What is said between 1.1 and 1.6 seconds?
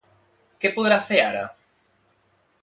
fer ara?